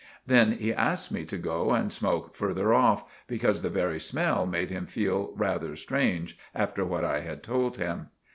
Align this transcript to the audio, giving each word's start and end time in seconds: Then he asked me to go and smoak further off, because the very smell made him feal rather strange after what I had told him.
Then 0.25 0.53
he 0.53 0.73
asked 0.73 1.11
me 1.11 1.25
to 1.25 1.37
go 1.37 1.73
and 1.73 1.93
smoak 1.93 2.33
further 2.33 2.73
off, 2.73 3.05
because 3.27 3.61
the 3.61 3.69
very 3.69 3.99
smell 3.99 4.47
made 4.47 4.71
him 4.71 4.87
feal 4.87 5.31
rather 5.37 5.75
strange 5.75 6.39
after 6.55 6.83
what 6.83 7.05
I 7.05 7.19
had 7.19 7.43
told 7.43 7.77
him. 7.77 8.07